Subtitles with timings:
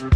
[0.00, 0.08] Hola,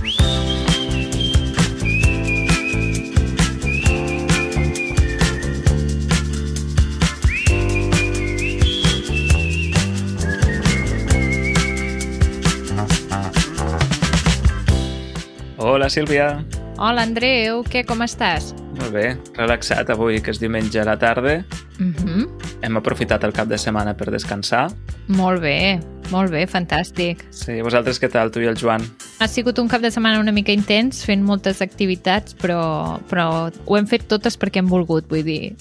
[15.91, 16.41] Sílvia.
[16.79, 18.55] Hola, Andreu, què, com estàs?
[18.81, 21.45] Molt bé, relaxat avui, que és diumenge a la tarda.
[21.79, 22.29] Mm -hmm.
[22.63, 24.71] Hem aprofitat el cap de setmana per descansar.
[25.09, 25.79] Molt bé,
[26.11, 27.27] molt bé, fantàstic.
[27.31, 28.81] Sí, vosaltres què tal, tu i el Joan?
[29.25, 33.79] Ha sigut un cap de setmana una mica intens, fent moltes activitats, però, però ho
[33.79, 35.55] hem fet totes perquè hem volgut, vull dir.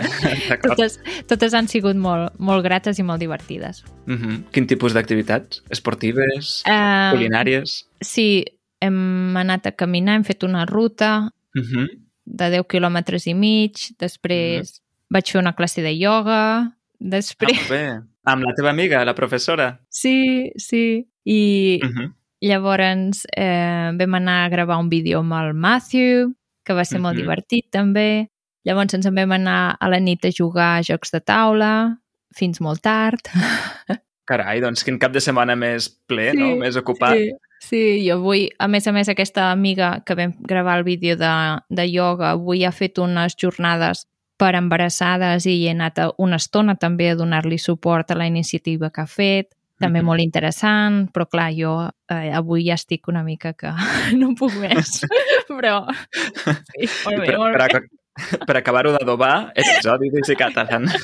[0.64, 0.96] totes,
[1.28, 3.82] totes han sigut molt, molt grates i molt divertides.
[4.06, 4.40] Mm -hmm.
[4.48, 5.60] Quin tipus d'activitats?
[5.68, 6.62] Esportives?
[6.64, 7.84] Uh, culinàries?
[8.00, 8.46] Sí,
[8.80, 11.86] hem anat a caminar, hem fet una ruta uh -huh.
[12.24, 14.82] de 10 quilòmetres i mig, després uh -huh.
[15.10, 17.58] vaig fer una classe de ioga, després...
[17.60, 18.00] Ah, bé.
[18.24, 19.80] Amb la teva amiga, la professora?
[19.90, 21.06] Sí, sí.
[21.24, 22.12] I uh -huh.
[22.46, 26.32] Llavors eh, vam anar a gravar un vídeo amb el Matthew,
[26.64, 27.02] que va ser uh -huh.
[27.02, 28.28] molt divertit també.
[28.64, 31.98] Llavors ens en vam anar a la nit a jugar a jocs de taula,
[32.34, 33.20] fins molt tard.
[34.26, 36.56] Carai, doncs quin cap de setmana més ple, sí, no?
[36.56, 37.14] Més ocupat.
[37.16, 37.32] Sí.
[37.58, 41.30] Sí, jo avui, a més a més, aquesta amiga que vam gravar el vídeo de,
[41.70, 44.04] de ioga, avui ha fet unes jornades
[44.36, 49.00] per embarassades i he anat una estona també a donar-li suport a la iniciativa que
[49.00, 49.48] ha fet,
[49.82, 51.74] també molt interessant, però clar, jo
[52.12, 53.72] eh, avui ja estic una mica que
[54.20, 55.02] no puc més,
[55.50, 58.40] però sí, molt bé, per, molt per, bé.
[58.48, 60.88] Per acabar-ho d'adobar, episodi de Catalan.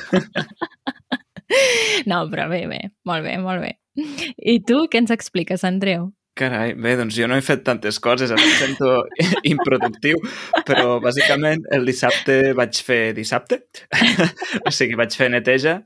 [2.09, 3.75] No, però bé, bé, molt bé, molt bé.
[4.41, 6.07] I tu què ens expliques, Andreu?
[6.33, 9.03] Carai, bé, doncs jo no he fet tantes coses, em sento
[9.45, 10.17] improductiu,
[10.65, 13.61] però bàsicament el dissabte vaig fer dissabte,
[14.65, 15.77] o sigui, vaig fer neteja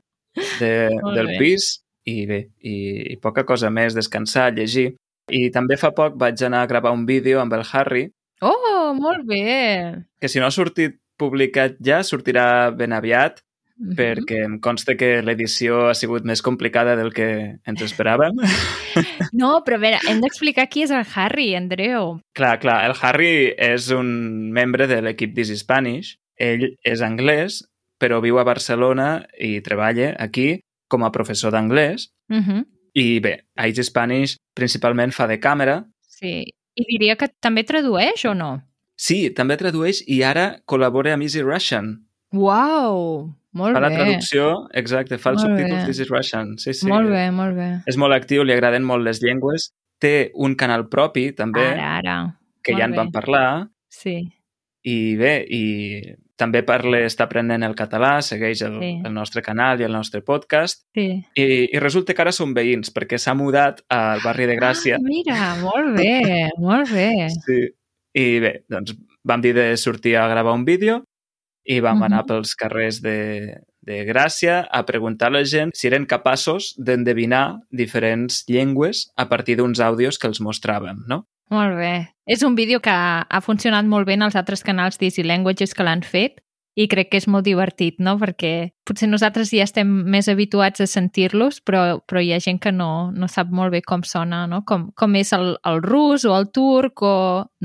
[0.61, 1.35] de, del bé.
[1.41, 1.67] pis
[2.07, 2.75] i bé, i,
[3.13, 4.93] i poca cosa més, descansar, llegir.
[5.27, 8.07] I també fa poc vaig anar a gravar un vídeo amb el Harry.
[8.39, 10.05] Oh, molt bé!
[10.21, 13.41] Que si no ha sortit publicat ja, sortirà ben aviat
[13.77, 13.95] -hmm.
[13.95, 17.29] perquè em consta que l'edició ha sigut més complicada del que
[17.65, 18.37] ens esperàvem.
[19.37, 22.15] No, però a veure, hem d'explicar qui és el Harry, Andreu.
[22.33, 24.07] Clar, clar, el Harry és un
[24.55, 26.15] membre de l'equip This Spanish.
[26.41, 27.59] Ell és anglès,
[28.01, 32.09] però viu a Barcelona i treballa aquí com a professor d'anglès.
[32.29, 32.65] Mm -hmm.
[32.93, 35.85] I bé, a Easy Spanish principalment fa de càmera.
[36.01, 36.43] Sí,
[36.75, 38.61] i diria que també tradueix o no?
[38.95, 42.07] Sí, també tradueix i ara col·labora amb Easy Russian.
[42.33, 43.33] Wow!
[43.57, 43.87] Molt fa bé.
[43.87, 46.57] la traducció, exacte, fa els subtítols is Russian.
[46.61, 46.87] Sí, sí.
[46.89, 47.69] Molt bé, molt bé.
[47.89, 49.71] És molt actiu, li agraden molt les llengües.
[49.97, 51.63] Té un canal propi, també.
[51.71, 52.17] Ara, ara.
[52.61, 52.97] Que molt ja en bé.
[52.97, 53.47] vam parlar.
[53.89, 54.17] Sí.
[54.85, 55.63] I bé, i
[56.37, 58.91] també parla, està aprenent el català, segueix el, sí.
[59.05, 60.83] el nostre canal i el nostre podcast.
[60.95, 61.09] Sí.
[61.33, 65.01] I, I resulta que ara són veïns, perquè s'ha mudat al barri de Gràcia.
[65.01, 67.11] Ah, mira, molt bé, molt bé.
[67.41, 67.61] Sí.
[68.17, 68.95] I bé, doncs
[69.27, 71.01] vam dir de sortir a gravar un vídeo
[71.67, 72.05] i vam uh -huh.
[72.05, 77.59] anar pels carrers de, de Gràcia a preguntar a la gent si eren capaços d'endevinar
[77.69, 81.25] diferents llengües a partir d'uns àudios que els mostràvem, no?
[81.53, 81.93] Molt bé.
[82.27, 85.85] És un vídeo que ha funcionat molt bé en els altres canals d'Easy Languages que
[85.87, 86.41] l'han fet
[86.77, 88.13] i crec que és molt divertit, no?
[88.21, 92.71] Perquè potser nosaltres ja estem més habituats a sentir-los, però, però hi ha gent que
[92.75, 94.61] no, no sap molt bé com sona, no?
[94.67, 97.15] Com, com és el, el rus o el turc o,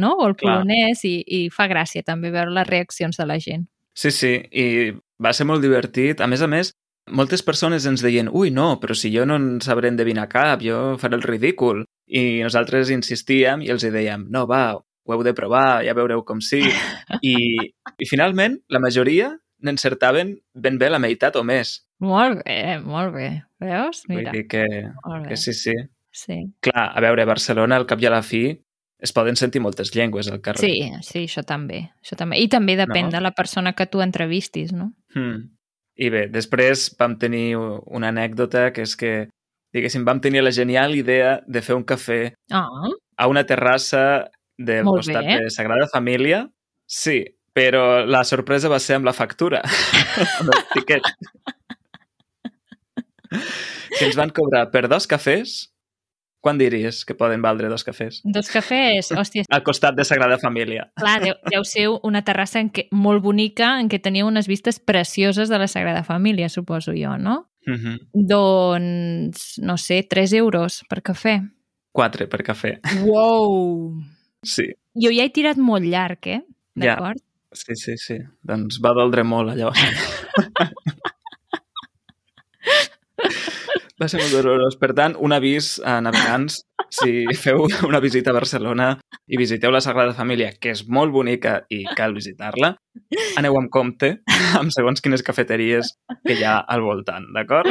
[0.00, 0.14] no?
[0.16, 3.68] o el polonès i, i fa gràcia també veure les reaccions de la gent.
[3.92, 6.24] Sí, sí, i va ser molt divertit.
[6.24, 6.72] A més a més,
[7.10, 10.96] moltes persones ens deien ui, no, però si jo no en sabré endevinar cap, jo
[11.02, 11.84] faré el ridícul.
[12.12, 16.42] I nosaltres insistíem i els dèiem, no, va, ho heu de provar, ja veureu com
[16.44, 16.62] sí.
[17.32, 17.36] I,
[17.98, 19.32] i finalment, la majoria
[19.62, 21.80] n'encertaven ben bé la meitat o més.
[22.02, 23.30] Molt bé, molt bé.
[23.62, 24.02] Veus?
[24.10, 24.32] Mira.
[24.32, 24.66] Vull dir que,
[25.28, 25.74] que sí, sí.
[26.12, 26.36] Sí.
[26.60, 28.50] Clar, a veure, Barcelona, al cap i a la fi,
[29.02, 30.60] es poden sentir moltes llengües al carrer.
[30.60, 31.86] Sí, sí, això també.
[32.02, 32.38] Això també.
[32.42, 33.14] I també depèn no?
[33.16, 34.92] de la persona que tu entrevistis, no?
[35.14, 35.48] Hmm.
[36.02, 39.12] I bé, després vam tenir una anècdota que és que,
[39.74, 42.22] diguéssim, vam tenir la genial idea de fer un cafè
[42.58, 42.90] oh.
[42.90, 44.02] a una terrassa
[44.58, 45.38] del Molt costat bé.
[45.44, 46.44] de Sagrada Família.
[46.88, 47.22] Sí,
[47.54, 49.62] però la sorpresa va ser amb la factura,
[50.40, 51.06] amb el tiquet.
[53.32, 55.71] que ens van cobrar per dos cafès
[56.42, 58.18] quan diries que poden valdre dos cafès?
[58.26, 59.46] Dos cafès, hòstia.
[59.48, 60.88] Al costat de Sagrada Família.
[60.98, 64.80] Clar, deu, deu ser una terrassa en què, molt bonica en què tenia unes vistes
[64.82, 67.46] precioses de la Sagrada Família, suposo jo, no?
[67.62, 67.96] Uh -huh.
[68.12, 71.38] Doncs, no sé, 3 euros per cafè.
[71.92, 72.80] 4 per cafè.
[73.06, 74.02] Wow!
[74.42, 74.66] Sí.
[74.94, 76.42] Jo ja he tirat molt llarg, eh?
[76.74, 77.18] D'acord?
[77.18, 77.28] Ja.
[77.52, 78.18] Sí, sí, sí.
[78.42, 79.70] Doncs va doldre molt, allò.
[84.00, 84.76] va ser molt dolorós.
[84.80, 86.60] Per tant, un avís a navegants,
[86.92, 88.90] si feu una visita a Barcelona
[89.28, 92.74] i visiteu la Sagrada Família, que és molt bonica i cal visitar-la,
[93.40, 94.14] aneu amb compte
[94.58, 95.94] amb segons quines cafeteries
[96.26, 97.68] que hi ha al voltant, d'acord?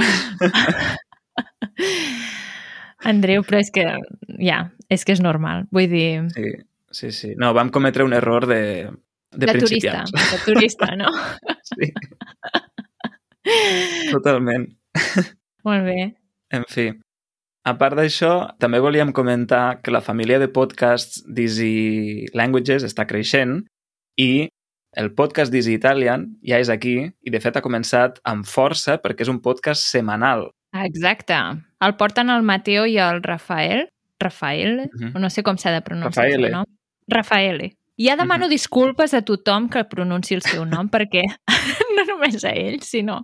[3.12, 3.86] Andreu, però és que,
[4.42, 5.66] ja, és que és normal.
[5.74, 6.10] Vull dir...
[6.36, 6.52] Sí,
[6.94, 7.32] sí, sí.
[7.40, 8.62] No, vam cometre un error de,
[9.34, 10.12] de, de turista, principiants.
[10.34, 11.10] de turista, no?
[11.72, 11.88] Sí.
[14.12, 14.68] Totalment.
[15.64, 16.14] Molt bé.
[16.52, 16.88] En fi,
[17.64, 23.62] a part d'això, també volíem comentar que la família de podcasts d'Easy Languages està creixent
[24.18, 24.48] i
[24.98, 29.22] el podcast d'Easy Italian ja és aquí i, de fet, ha començat amb força perquè
[29.24, 30.50] és un podcast setmanal.
[30.74, 31.38] Exacte.
[31.82, 33.88] El porten el Mateo i el Rafael.
[34.20, 34.80] Rafael?
[34.80, 35.12] Uh Mhm.
[35.14, 35.20] -huh.
[35.20, 36.48] No sé com s'ha de pronunciar Rafaele.
[36.48, 36.66] el seu nom.
[37.08, 37.72] Rafaele.
[38.02, 38.50] Ja demano -huh.
[38.50, 41.22] disculpes a tothom que pronunciï el seu nom, perquè
[41.96, 43.22] no només a ell, sinó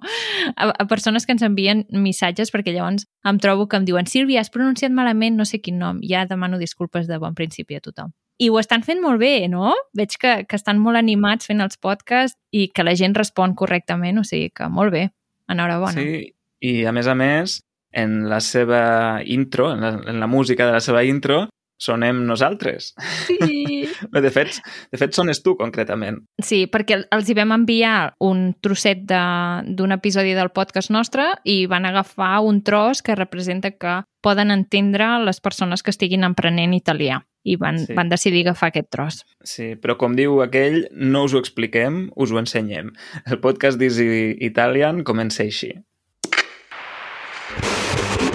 [0.55, 4.41] a, a persones que ens envien missatges, perquè llavors em trobo que em diuen Sílvia,
[4.41, 5.99] has pronunciat malament no sé quin nom.
[6.03, 8.13] Ja demano disculpes de bon principi a tothom.
[8.37, 9.73] I ho estan fent molt bé, no?
[9.97, 14.19] Veig que, que estan molt animats fent els podcasts i que la gent respon correctament,
[14.19, 15.09] o sigui que molt bé.
[15.49, 15.93] Enhorabona.
[15.97, 20.67] Sí, i a més a més, en la seva intro, en la, en la música
[20.67, 21.47] de la seva intro,
[21.77, 22.93] sonem nosaltres.
[23.27, 23.87] Sí.
[24.27, 24.57] De fet,
[24.91, 26.19] de fet sones tu, concretament.
[26.43, 31.65] Sí, perquè els hi vam enviar un trosset de- d'un episodi del podcast nostre i
[31.69, 37.21] van agafar un tros que representa que poden entendre les persones que estiguin emprenent italià
[37.47, 37.93] i van, sí.
[37.95, 39.21] van decidir agafar aquest tros.
[39.43, 42.91] Sí, però com diu aquell, no us ho expliquem, us ho ensenyem.
[43.25, 45.71] El podcast d'Easy Italian comença així.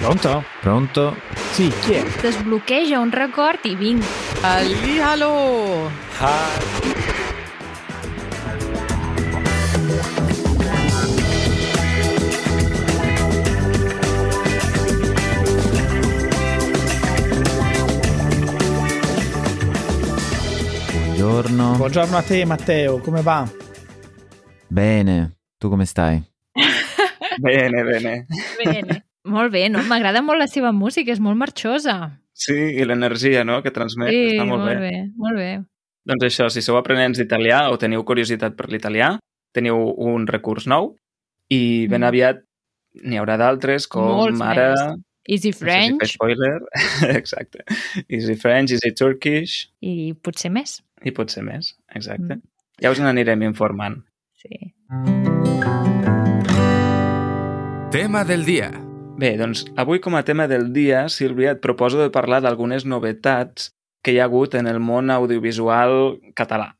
[0.03, 0.43] Pronto?
[0.59, 1.15] Pronto?
[1.53, 2.03] Sì, chi è?
[2.19, 4.03] Desbloqueja un record i vinc.
[4.41, 5.89] Allihalo!
[20.91, 21.75] Buongiorno.
[21.77, 23.49] Buongiorno a te Matteo, come va?
[24.67, 25.37] Bene.
[25.57, 26.21] Tu come stai?
[27.39, 28.25] Bene, bene.
[28.61, 29.05] Bene.
[29.25, 29.83] Molt bé, no?
[29.87, 32.19] M'agrada molt la seva música, és molt marxosa.
[32.33, 33.61] Sí, i l'energia no?
[33.63, 34.89] que transmet sí, està molt, molt bé.
[34.89, 35.03] bé.
[35.15, 35.51] Molt bé.
[36.09, 39.13] Doncs això, si sou aprenents d'italià o teniu curiositat per l'italià,
[39.53, 40.95] teniu un recurs nou
[41.53, 42.07] i ben Mm.
[42.09, 42.41] aviat
[43.03, 44.69] n'hi haurà d'altres com Molts ara...
[44.73, 45.03] més.
[45.25, 46.59] Easy No sé si French spoiler.
[47.21, 47.63] Exacte.
[48.09, 50.81] Easy French, Easy Turkish i potser més.
[51.05, 51.77] i potser més.
[51.95, 52.35] Exacte.
[52.35, 52.41] Mm.
[52.81, 54.01] Ja us n'anirem informant.
[54.35, 54.73] Sí.
[57.91, 58.71] Tema del dia.
[59.17, 63.69] Bé, doncs avui com a tema del dia, Sílvia, et proposo de parlar d'algunes novetats
[64.03, 66.73] que hi ha hagut en el món audiovisual català,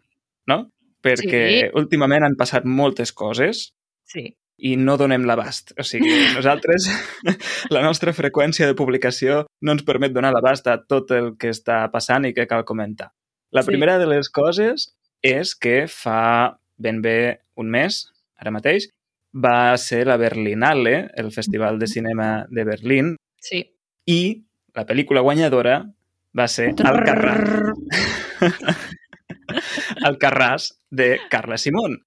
[0.50, 0.66] no?
[1.04, 1.70] Perquè Sí.
[1.78, 3.74] últimament han passat moltes coses
[4.06, 4.36] Sí.
[4.58, 5.74] i no donem l'abast.
[5.80, 6.90] O sigui, nosaltres,
[7.72, 11.90] la nostra freqüència de publicació no ens permet donar l'abast a tot el que està
[11.92, 13.12] passant i que cal comentar.
[13.52, 13.68] La Sí.
[13.68, 18.90] primera de les coses és que fa ben bé un mes, ara mateix,
[19.34, 23.64] va ser la Berlinale, el Festival de Cinema de Berlín, Sí.
[24.06, 24.44] i
[24.76, 25.84] la pel·lícula guanyadora
[26.38, 27.74] va ser Alcarràs.
[30.08, 31.98] Alcarràs de Carla Simón,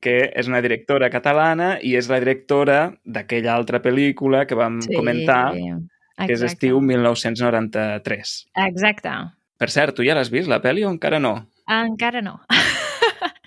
[0.00, 4.94] que és una directora catalana i és la directora d'aquella altra pel·lícula que vam sí.
[4.94, 6.52] comentar, que és Exacte.
[6.52, 8.36] estiu 1993.
[8.66, 9.16] Exacte.
[9.56, 11.34] Per cert, tu ja l'has vist, la pel·li, o encara no?
[11.66, 12.40] Encara no.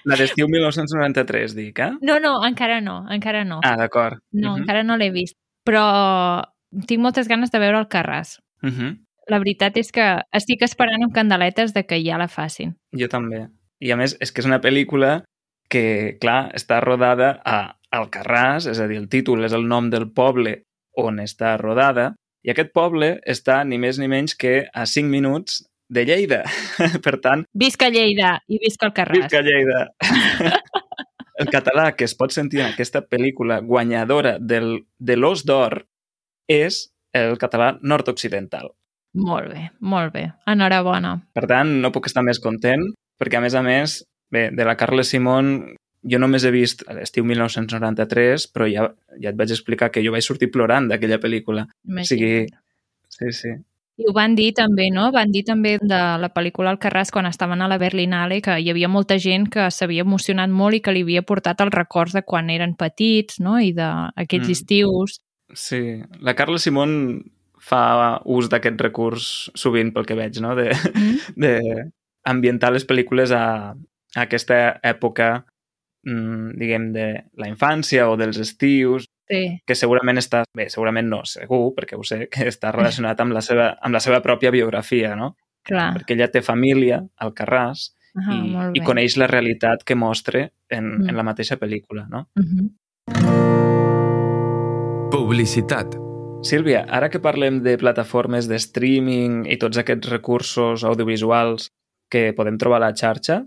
[0.06, 1.92] La d'estiu 1993, dic, eh?
[2.02, 3.60] No, no, encara no, encara no.
[3.64, 4.20] Ah, d'acord.
[4.32, 4.62] no, Mhm.
[4.62, 5.36] encara no l'he vist.
[5.66, 6.44] Però
[6.88, 8.40] tinc moltes ganes de veure el Carràs.
[8.62, 9.06] Mhm.
[9.28, 12.76] La veritat és que estic esperant amb candeletes de que ja la facin.
[12.98, 13.48] Jo també.
[13.80, 15.24] I a més, és que és una pel·lícula
[15.70, 20.12] que, clar, està rodada a Alcarràs, és a dir, el títol és el nom del
[20.12, 20.64] poble
[20.98, 25.64] on està rodada, i aquest poble està ni més ni menys que a 5 minuts
[25.90, 26.44] de Lleida.
[27.06, 29.26] per tant, Visca Lleida i visca el Carràs.
[29.26, 29.88] visca Lleida!
[31.40, 35.82] el català que es pot sentir en aquesta pel·lícula guanyadora del, de l'Os d'Or
[36.50, 38.70] és el català nord-occidental.
[39.20, 40.28] Molt bé, molt bé.
[40.52, 41.16] Enhorabona.
[41.34, 42.84] Per tant, no puc estar més content,
[43.18, 45.56] perquè a més a més, bé, de la Carla Simón
[46.10, 48.86] jo només he vist a l'estiu 1993, però ja,
[49.20, 51.66] ja et vaig explicar que jo vaig sortir plorant d'aquella pel·lícula.
[51.68, 52.46] O sigui,
[53.16, 53.56] sí, sí.
[54.00, 55.10] I ho van dir també, no?
[55.12, 58.88] Van dir també de la pel·lícula Alcarràs quan estaven a la Berlinale que hi havia
[58.88, 62.50] molta gent que s'havia emocionat molt i que li havia portat els records de quan
[62.54, 63.58] eren petits, no?
[63.60, 64.56] I d'aquests Mm.
[64.56, 65.20] estius.
[65.54, 67.26] Sí, la Carla Simón
[67.60, 70.56] fa ús d'aquest recurs sovint pel que veig, no?
[70.56, 71.18] De, Mm?
[71.36, 71.92] de
[72.24, 73.76] ambientar les pel·lícules a,
[74.16, 75.44] a aquesta època,
[76.06, 79.08] mm, diguem, de la infància o dels estius.
[79.30, 83.32] Sí, que segurament està, bé, segurament no, segur, perquè ho sé, que està relacionat amb
[83.38, 85.36] la seva, amb la seva pròpia biografia, no?
[85.70, 85.92] clar.
[86.00, 88.86] Perquè ella té família al Carràs i, molt i bé.
[88.88, 91.10] coneix la realitat que mostra en, Mm.
[91.10, 92.28] en la mateixa pel·lícula, no?
[92.40, 92.70] Mhm.
[95.12, 95.96] Publicitat.
[96.46, 101.68] Sílvia, ara que parlem de plataformes de streaming i tots aquests recursos audiovisuals
[102.10, 103.42] que podem trobar a la xarxa,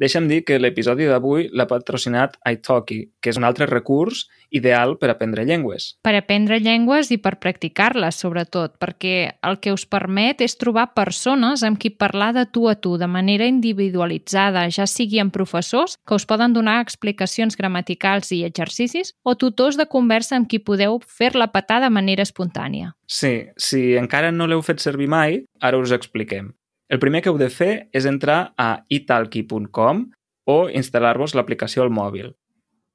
[0.00, 5.10] deixa'm dir que l'episodi d'avui l'ha patrocinat italki, que és un altre recurs ideal per
[5.10, 5.96] aprendre llengües.
[6.04, 11.64] Per aprendre llengües i per practicar-les, sobretot, perquè el que us permet és trobar persones
[11.66, 16.16] amb qui parlar de tu a tu, de manera individualitzada, ja sigui amb professors que
[16.16, 21.50] us poden donar explicacions gramaticals i exercicis, o tutors de conversa amb qui podeu fer-la
[21.52, 22.92] petar de manera espontània.
[23.06, 26.52] Sí, si encara no l'heu fet servir mai, ara us expliquem.
[26.88, 30.04] El primer que heu de fer és entrar a italki.com
[30.46, 32.30] o instal·lar-vos l'aplicació al mòbil.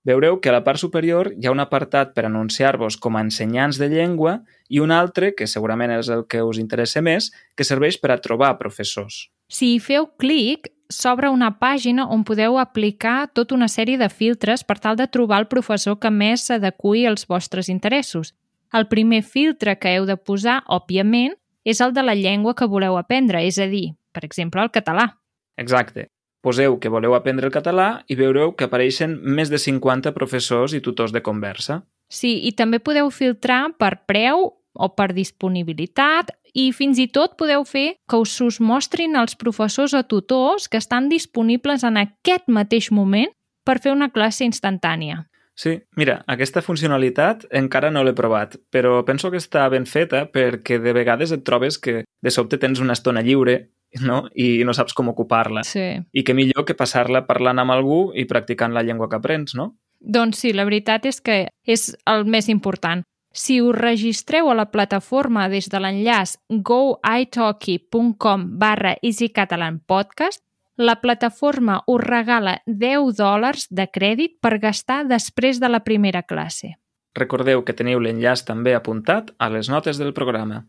[0.08, 3.78] Veureu que a la part superior hi ha un apartat per anunciar-vos com a ensenyants
[3.78, 8.00] de llengua i un altre, que segurament és el que us interessa més, que serveix
[8.02, 9.28] per a trobar professors.
[9.52, 14.64] Si hi feu clic, s'obre una pàgina on podeu aplicar tota una sèrie de filtres
[14.64, 18.34] per tal de trobar el professor que més s'adequi als vostres interessos.
[18.74, 22.98] El primer filtre que heu de posar, òbviament, és el de la llengua que voleu
[22.98, 25.08] aprendre, és a dir, per exemple, el català.
[25.58, 26.10] Exacte.
[26.42, 30.82] Poseu que voleu aprendre el català i veureu que apareixen més de 50 professors i
[30.82, 31.84] tutors de conversa.
[32.10, 37.64] Sí, i també podeu filtrar per preu o per disponibilitat i fins i tot podeu
[37.68, 42.92] fer que us us mostrin els professors o tutors que estan disponibles en aquest mateix
[42.92, 43.32] moment
[43.64, 45.28] per fer una classe instantània.
[45.62, 50.80] Sí, mira, aquesta funcionalitat encara no l'he provat, però penso que està ben feta perquè
[50.82, 53.60] de vegades et trobes que de sobte tens una estona lliure
[54.02, 54.24] no?
[54.34, 55.62] i no saps com ocupar-la.
[55.68, 56.02] Sí.
[56.02, 59.76] I que millor que passar-la parlant amb algú i practicant la llengua que aprens, no?
[60.02, 63.04] Doncs sí, la veritat és que és el més important.
[63.32, 70.42] Si us registreu a la plataforma des de l'enllaç goitalki.com barra easycatalanpodcast,
[70.78, 76.76] la plataforma us regala 10 dòlars de crèdit per gastar després de la primera classe.
[77.16, 80.66] Recordeu que teniu l'enllaç també apuntat a les notes del programa.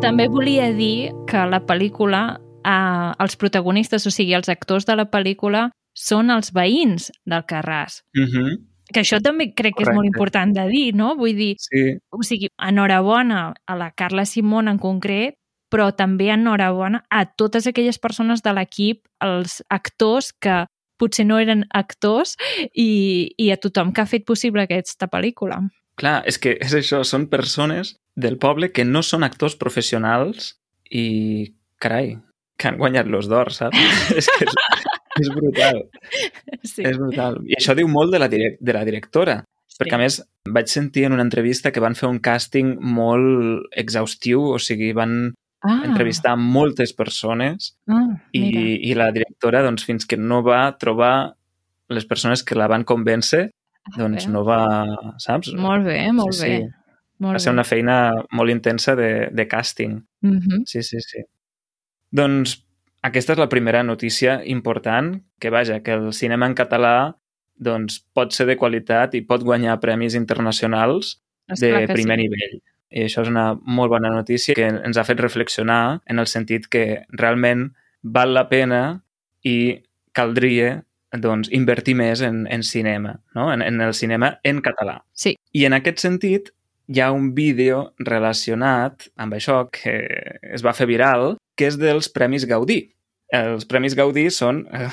[0.00, 5.10] També volia dir que la pel·lícula, eh, els protagonistes, o sigui, els actors de la
[5.10, 8.02] pel·lícula, són els veïns del Carràs.
[8.16, 8.58] Uh -huh.
[8.92, 10.18] Que això també crec que és molt Correcte.
[10.18, 11.16] important de dir, no?
[11.16, 15.34] Vull dir, Sí, o sigui, enhorabona a la Carla Simón en concret,
[15.70, 20.64] però també enhorabona a totes aquelles persones de l'equip, els actors que
[21.00, 22.36] potser no eren actors
[22.74, 25.62] i, i a tothom que ha fet possible aquesta pel·lícula.
[26.00, 30.54] clar, és que és això, són persones del poble que no són actors professionals
[30.90, 32.14] i, carai,
[32.56, 33.76] que han guanyat los d'or, saps?
[34.20, 34.56] és que és,
[35.20, 35.82] és brutal.
[36.64, 36.84] Sí.
[36.84, 37.40] És brutal.
[37.48, 39.40] I això diu molt de la, direc de la directora,
[39.80, 44.44] perquè a més vaig sentir en una entrevista que van fer un càsting molt exhaustiu,
[44.56, 48.60] o sigui, van ah, entrevistar moltes persones Ah, i, mira.
[48.90, 51.34] i la directora, doncs, fins que no va trobar
[51.88, 53.50] les persones que la van convèncer,
[53.96, 54.32] doncs bé.
[54.32, 54.60] no va,
[55.18, 55.52] saps?
[55.54, 56.58] Molt bé, molt Sí, bé.
[56.60, 56.68] sí.
[57.20, 57.54] Molt Va ser bé.
[57.58, 57.96] una feina
[58.32, 59.98] molt intensa de, de càsting.
[60.22, 60.62] Mhm.
[60.66, 61.20] Sí, sí, sí.
[62.10, 62.62] Doncs
[63.02, 67.16] aquesta és la primera notícia important, que vaja, que el cinema en català
[67.60, 72.22] doncs, pot ser de qualitat i pot guanyar premis internacionals de Esclar que primer sí.
[72.24, 72.60] nivell.
[72.90, 76.66] I això és una molt bona notícia que ens ha fet reflexionar en el sentit
[76.70, 77.70] que realment
[78.02, 78.82] val la pena
[79.46, 79.80] i
[80.16, 80.80] caldria
[81.18, 83.50] doncs, invertir més en, en cinema, no?
[83.52, 85.00] en, en el cinema en català.
[85.12, 85.34] Sí.
[85.52, 86.52] I en aquest sentit
[86.90, 89.94] hi ha un vídeo relacionat amb això que
[90.54, 92.82] es va fer viral, que és dels Premis Gaudí.
[93.30, 94.88] Els Premis Gaudí són eh,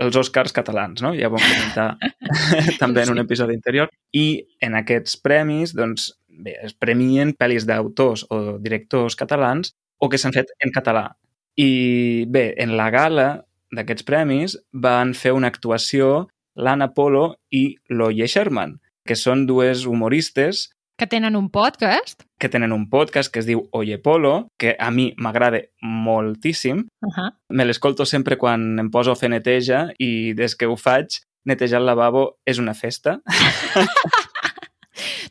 [0.00, 1.12] els Oscars catalans, no?
[1.16, 1.90] Ja ho vam comentar
[2.82, 3.92] també en un episodi anterior.
[4.16, 4.26] I
[4.64, 10.34] en aquests premis, doncs, bé, es premien pel·lis d'autors o directors catalans o que s'han
[10.34, 11.16] fet en català.
[11.56, 18.26] I bé, en la gala d'aquests premis van fer una actuació l'Anna Polo i l'Oye
[18.28, 22.22] Sherman, que són dues humoristes Que tenen un podcast.
[22.38, 26.86] que tenen un podcast que es diu Oye Polo, que a mi m'agrada moltíssim.
[27.00, 27.32] Uh -huh.
[27.48, 31.06] Me l'escolto sempre quan em poso a fer neteja i des que ho faig,
[31.44, 33.20] netejar el lavabo és una festa.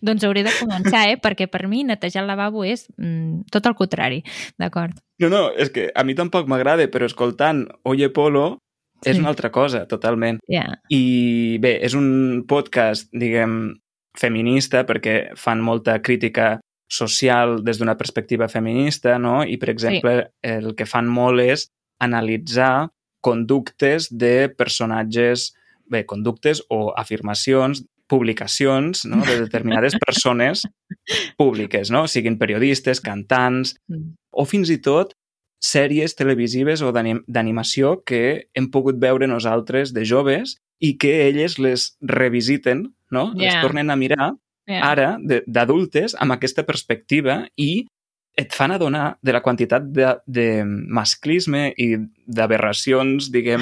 [0.01, 1.17] Doncs hauré de començar, eh?
[1.22, 4.24] Perquè per mi netejar el lavabo és mm, tot el contrari,
[4.60, 4.98] d'acord?
[5.22, 8.58] No, no, és que a mi tampoc m'agrada, però escoltant Oye Polo
[9.05, 9.20] és Sí.
[9.20, 10.39] una altra cosa, totalment.
[10.50, 10.65] Ja.
[10.89, 13.77] I bé, és un podcast, diguem,
[14.17, 16.60] feminista perquè fan molta crítica
[16.91, 19.43] social des d'una perspectiva feminista, no?
[19.43, 20.50] I, per exemple, sí.
[20.51, 21.70] el que fan molt és
[22.03, 22.89] analitzar
[23.22, 25.53] conductes de personatges,
[25.86, 29.21] bé, conductes o afirmacions publicacions no?
[29.25, 30.65] de determinades persones
[31.39, 32.07] públiques, no?
[32.11, 34.13] siguin periodistes, cantants, Mm.
[34.31, 35.13] o fins i tot
[35.61, 41.59] sèries televisives o d'anim- d'animació que hem pogut veure nosaltres de joves i que elles
[41.59, 43.31] les revisiten, no?
[43.35, 43.61] Les Ja.
[43.61, 44.33] tornen a mirar
[44.67, 44.89] Yeah.
[44.91, 47.87] ara d'adultes amb aquesta perspectiva i
[48.37, 53.61] et fan adonar de la quantitat de, de masclisme i d'aberracions, diguem,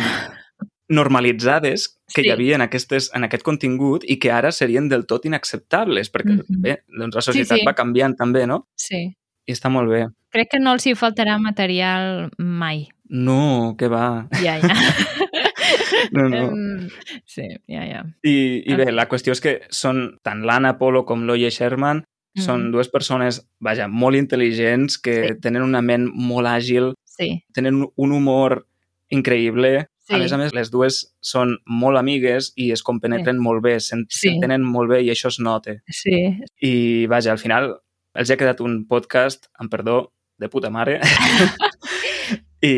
[0.89, 2.27] normalitzades que Sí.
[2.27, 6.37] hi havia en, aquestes, en aquest contingut i que ara serien del tot inacceptables, perquè
[6.43, 6.61] Mhm.
[6.61, 7.65] bé, doncs la societat sí.
[7.65, 8.67] va canviant també, no?
[8.75, 9.15] Sí.
[9.45, 10.07] I està molt bé.
[10.31, 12.87] Crec que no els hi faltarà material mai.
[13.09, 14.27] No, que va.
[14.43, 14.69] Ja, ja.
[16.11, 16.87] No, no.
[17.25, 18.03] Sí, ja, ja.
[18.23, 22.03] I, i bé, la qüestió és que són tant l'Anna Polo com l'Oye Sherman
[22.37, 22.71] són Mhm.
[22.71, 25.33] dues persones, vaja, molt intel·ligents, que Sí.
[25.41, 28.65] tenen una ment molt àgil, Sí, tenen un- un humor
[29.11, 29.87] increïble.
[30.09, 30.15] Sí.
[30.15, 34.07] A més a més, les dues són molt amigues i es compenetren molt bé, s'en-
[34.09, 34.23] Sí.
[34.31, 35.75] s'entenen molt bé i això es nota.
[35.87, 36.33] sí.
[36.61, 37.75] I, vaja, al final
[38.15, 40.99] els ha quedat un podcast, amb perdó, de puta mare,
[42.61, 42.73] i,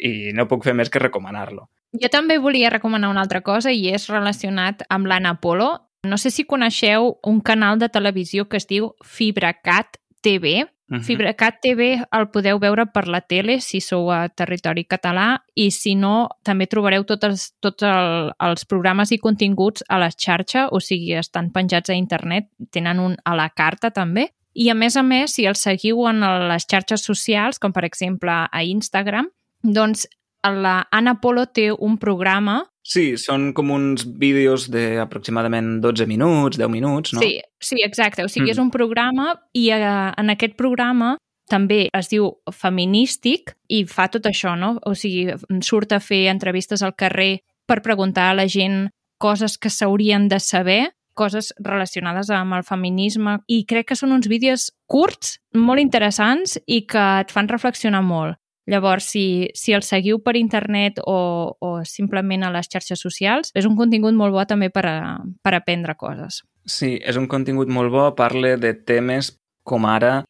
[0.00, 1.68] i no puc fer més que recomanar-lo.
[2.00, 5.70] Jo també volia recomanar una altra cosa i és relacionat amb l'Anna Polo.
[6.06, 10.64] No sé si coneixeu un canal de televisió que es diu FibraCat TV.
[10.90, 11.04] Mhm.
[11.06, 15.94] FibraCat TV el podeu veure per la tele si sou a territori català i si
[15.94, 20.80] no, també trobareu tots els, tots el, els programes i continguts a la xarxa, o
[20.80, 24.32] sigui, estan penjats a internet, tenen un a la carta també.
[24.52, 28.32] I a més a més, si els seguiu en les xarxes socials, com per exemple
[28.50, 29.30] a Instagram,
[29.62, 30.08] doncs
[30.42, 36.70] la Anna Polo té un programa Sí, són com uns vídeos d'aproximadament 12 minuts, 10
[36.72, 37.20] minuts, no?
[37.20, 38.24] Sí, sí, exacte.
[38.24, 38.50] O sigui, Mm.
[38.50, 41.16] és un programa i eh, en aquest programa
[41.50, 44.78] també es diu feminístic i fa tot això, no?
[44.86, 45.28] O sigui,
[45.66, 48.88] surt a fer entrevistes al carrer per preguntar a la gent
[49.20, 54.28] coses que s'haurien de saber, coses relacionades amb el feminisme i crec que són uns
[54.30, 58.38] vídeos curts, molt interessants i que et fan reflexionar molt.
[58.70, 63.66] Llavors, si, si el seguiu per internet o, o simplement a les xarxes socials, és
[63.66, 64.98] un contingut molt bo també per, a,
[65.42, 66.44] per aprendre coses.
[66.70, 69.32] Sí, és un contingut molt bo, parla de temes
[69.66, 70.20] com ara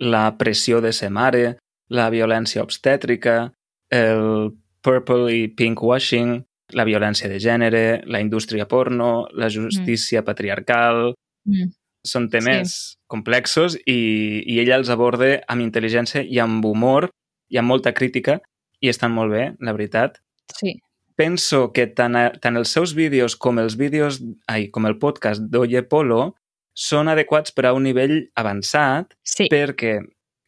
[0.00, 1.58] la pressió de ser mare,
[1.92, 3.50] la violència obstètrica,
[3.92, 6.38] el purple i pink washing,
[6.72, 10.26] la violència de gènere, la indústria porno, la justícia mm.
[10.32, 11.12] patriarcal...
[11.44, 11.76] Mm.
[12.00, 12.94] Són temes sí.
[13.12, 17.10] complexos i, i ella els aborda amb intel·ligència i amb humor
[17.50, 18.38] i amb molta crítica
[18.80, 20.20] i estan molt bé, la veritat.
[20.56, 20.78] Sí.
[21.18, 25.44] Penso que tant, a, tant els seus vídeos com els vídeos, ai, com el podcast
[25.52, 26.34] d'Oye Polo
[26.72, 29.50] són adequats per a un nivell avançat sí.
[29.52, 29.98] perquè,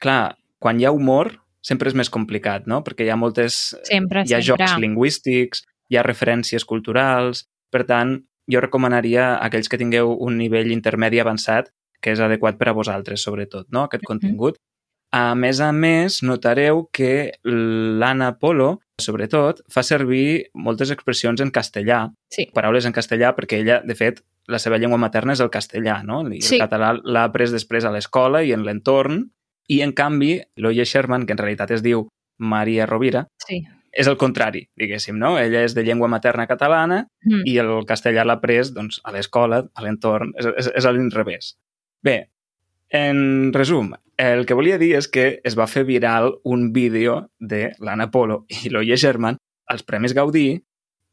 [0.00, 2.80] clar, quan hi ha humor sempre és més complicat, no?
[2.86, 3.74] Perquè hi ha moltes...
[3.86, 4.66] Sempre, hi ha sempre.
[4.66, 8.16] jocs lingüístics, hi ha referències culturals, per tant,
[8.50, 11.70] jo recomanaria a aquells que tingueu un nivell intermedi avançat
[12.02, 13.86] que és adequat per a vosaltres, sobretot, no?
[13.86, 14.56] aquest contingut.
[14.56, 14.71] Mm -hmm.
[15.12, 22.06] A més a més, notareu que l'Anna Polo, sobretot, fa servir moltes expressions en castellà,
[22.32, 22.46] sí.
[22.56, 26.22] paraules en castellà, perquè ella, de fet, la seva llengua materna és el castellà, no?
[26.32, 26.56] I sí.
[26.56, 29.26] el català l'ha après després a l'escola i en l'entorn,
[29.68, 32.06] i en canvi, l'Oye Sherman, que en realitat es diu
[32.40, 33.60] Maria Rovira, sí.
[33.92, 35.36] és el contrari, diguéssim, no?
[35.38, 37.44] Ella és de llengua materna catalana mm.
[37.52, 41.54] i el castellà l'ha après doncs, a l'escola, a l'entorn, és, és, és a l'inrevés.
[42.02, 42.16] Bé,
[42.92, 47.72] en resum, el que volia dir és que es va fer viral un vídeo de
[47.80, 49.38] l'Anna Polo i l'Oye Sherman
[49.72, 50.60] als Premis Gaudí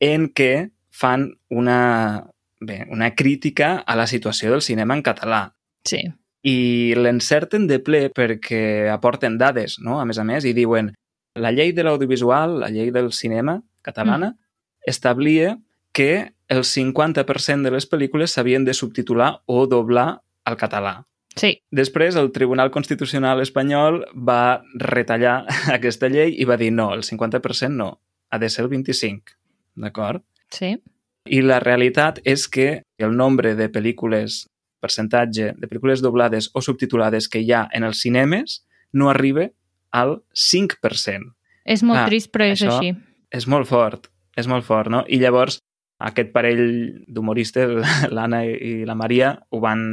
[0.03, 2.27] en què fan una,
[2.59, 5.41] bé, una crítica a la situació del cinema en català.
[5.87, 6.03] Sí.
[6.43, 9.99] I l'encerten de ple perquè aporten dades, no?
[9.99, 10.91] a més a més, i diuen
[11.39, 14.89] la llei de l'audiovisual, la llei del cinema catalana, mm.
[14.91, 15.57] establia
[15.95, 21.05] que el 50% de les pel·lícules s'havien de subtitular o doblar al català.
[21.37, 21.51] Sí.
[21.71, 25.43] Després, el Tribunal Constitucional espanyol va retallar
[25.77, 27.91] aquesta llei i va dir no, el 50% no,
[28.29, 29.35] ha de ser el 25%.
[29.79, 30.23] D'acord?
[30.51, 30.73] Sí.
[31.29, 34.47] I la realitat és que el nombre de pel·lícules,
[34.81, 39.49] percentatge de pel·lícules doblades o subtitulades que hi ha en els cinemes no arriba
[39.91, 41.33] al 5%.
[41.69, 42.95] És molt ah, trist, però és així.
[43.29, 45.03] És molt fort, és molt fort, no?
[45.05, 45.59] I llavors
[45.99, 46.63] aquest parell
[47.07, 47.75] d'humoristes,
[48.15, 49.83] l'Anna i la Maria, ho van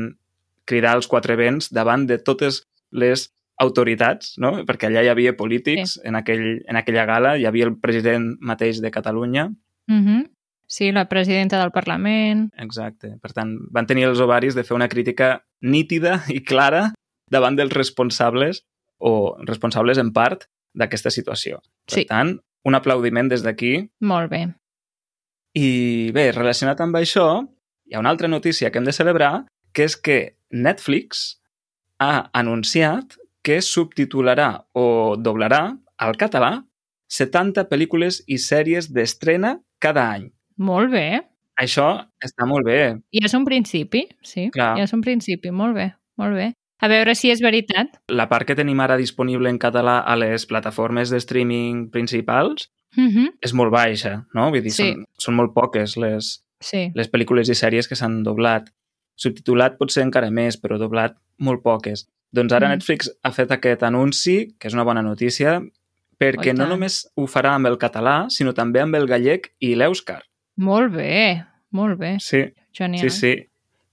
[0.66, 3.30] cridar als quatre vents davant de totes les
[3.62, 4.52] autoritats, no?
[4.68, 6.04] perquè allà hi havia polítics, sí.
[6.04, 9.48] en, aquell, en aquella gala hi havia el president mateix de Catalunya.
[9.88, 10.30] Mm -hmm.
[10.68, 12.50] Sí, la presidenta del Parlament.
[12.58, 13.16] Exacte.
[13.22, 16.92] Per tant, van tenir els ovaris de fer una crítica nítida i clara
[17.30, 18.64] davant dels responsables
[18.98, 21.60] o responsables en part d'aquesta situació.
[21.86, 22.04] Per sí.
[22.04, 23.88] tant, un aplaudiment des d'aquí.
[24.00, 24.48] Molt bé.
[25.54, 27.46] I bé, relacionat amb això,
[27.86, 31.40] hi ha una altra notícia que hem de celebrar, que és que Netflix
[31.98, 36.64] ha anunciat que subtitularà o doblarà al català
[37.08, 40.30] 70 pel·lícules i sèries d'estrena cada any.
[40.58, 41.22] Molt bé.
[41.56, 41.88] Això
[42.20, 42.96] està molt bé.
[43.14, 44.50] I és un principi, sí.
[44.52, 44.74] Clar.
[44.76, 46.50] I és un principi, molt bé, molt bé.
[46.84, 47.94] A veure si és veritat.
[48.12, 53.08] La part que tenim ara disponible en català a les plataformes de streaming principals Mm
[53.10, 53.28] -hmm.
[53.42, 54.50] és molt baixa, no?
[54.50, 54.92] Vull dir, Sí.
[54.92, 56.90] són, són molt poques les, Sí.
[56.94, 58.70] les pel·lícules i sèries que s'han doblat.
[59.16, 62.06] Subtitulat potser encara més, però doblat molt poques.
[62.32, 62.76] Doncs ara Mm.
[62.76, 65.60] Netflix ha fet aquest anunci, que és una bona notícia,
[66.20, 69.52] perquè Oh, i no només ho farà amb el català, sinó també amb el gallec
[69.60, 70.20] i l'èuscar.
[70.56, 72.16] Molt bé, molt bé.
[72.20, 73.00] Sí, Genial.
[73.10, 73.34] sí, sí.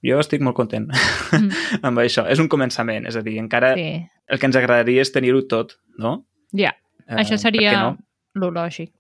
[0.04, 0.90] Jo estic molt content
[1.32, 1.50] Mm.
[1.88, 2.26] amb això.
[2.30, 5.78] És un començament, és a dir, encara Sí, el que ens agradaria és tenir-ho tot,
[5.98, 6.26] no?
[6.52, 6.74] ja.
[7.08, 7.98] Eh, Això seria no?
[8.36, 8.92] lo lògic.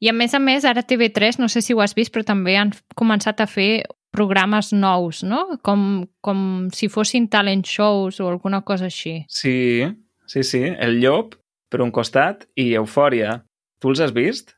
[0.00, 2.56] I a més a més, ara TV3, no sé si ho has vist, però també
[2.60, 5.58] han començat a fer programes nous, no?
[5.64, 9.24] Com, com si fossin talent shows o alguna cosa així.
[9.28, 9.86] Sí,
[10.26, 10.62] sí, sí.
[10.64, 11.34] El llop,
[11.72, 13.42] per un costat, i Eufòria.
[13.80, 14.54] Tu els has vist?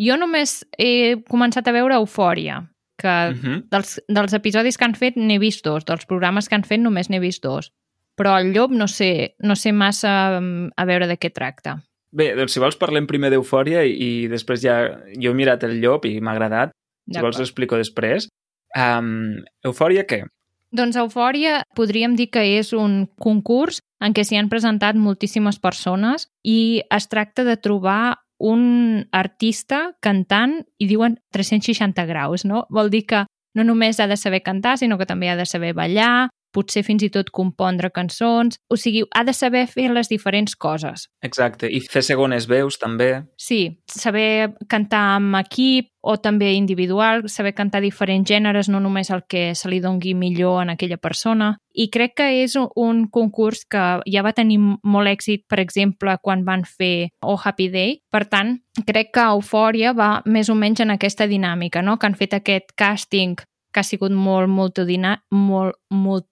[0.00, 2.62] Jo només he començat a veure Eufòria,
[2.98, 3.62] que Uh -huh.
[3.70, 7.08] dels, dels episodis que han fet n'he vist dos, dels programes que han fet només
[7.10, 7.72] n'he vist dos.
[8.16, 11.82] Però el llop no sé, no sé massa mm, a veure de què tracta.
[12.10, 14.76] Bé, doncs si vols parlem primer d'Eufòria i, i després ja...
[15.20, 16.74] Jo he mirat el llop i m'ha agradat.
[17.06, 17.40] Si vols D'acord.
[17.42, 18.28] l'explico després.
[18.76, 20.24] Um, Eufòria què?
[20.70, 26.28] Doncs Eufòria podríem dir que és un concurs en què s'hi han presentat moltíssimes persones
[26.46, 32.64] i es tracta de trobar un artista cantant i diuen 360 graus, no?
[32.70, 35.74] Vol dir que no només ha de saber cantar, sinó que també ha de saber
[35.74, 40.56] ballar, potser fins i tot compondre cançons, o sigui, ha de saber fer les diferents
[40.56, 41.08] coses.
[41.22, 41.68] Exacte.
[41.70, 43.22] I fer segones veus, també.
[43.38, 49.22] Sí, saber cantar amb equip o també individual, saber cantar diferents gèneres, no només el
[49.28, 51.58] que se li dongui millor en aquella persona.
[51.76, 56.44] I crec que és un- concurs que ja va tenir molt èxit, per exemple, quan
[56.44, 58.00] van fer Oh Happy Day.
[58.10, 61.98] Per tant, crec que Eufòria va més o menys en aquesta dinàmica, no?
[61.98, 63.36] que han fet aquest càsting
[63.72, 65.22] que ha sigut molt, multidina...
[65.30, 66.26] molt, molt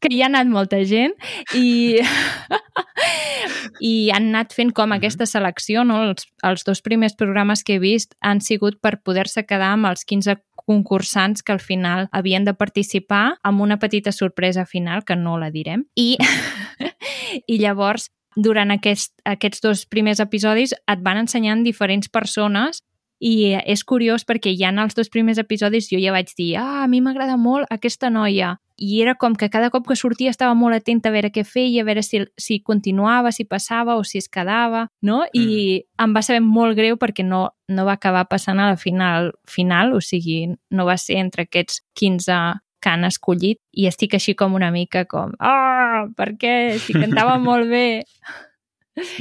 [0.00, 1.12] que hi ha anat molta gent
[1.54, 2.00] i,
[3.80, 4.96] i han anat fent com Mhm.
[4.98, 6.02] aquesta selecció, no?
[6.10, 10.04] Els, els dos primers programes que he vist han sigut per poder-se quedar amb els
[10.04, 15.38] 15 concursants que al final havien de participar amb una petita sorpresa final, que no
[15.38, 15.86] la direm.
[15.96, 16.16] I,
[17.46, 22.84] i llavors, durant aquest, aquests dos primers episodis et van ensenyant diferents persones
[23.20, 26.82] i és curiós perquè ja en els dos primers episodis jo ja vaig dir ah,
[26.84, 30.54] a mi m'agrada molt aquesta noia i era com que cada cop que sortia estava
[30.56, 34.22] molt atenta a veure què feia, a veure si, si continuava, si passava o si
[34.22, 35.20] es quedava, no?
[35.36, 39.34] I em va saber molt greu perquè no, no va acabar passant a la final,
[39.44, 42.40] final, o sigui, no va ser entre aquests 15
[42.80, 46.54] que han escollit i estic així com una mica com ah, per què?
[46.80, 48.02] Si cantava molt bé.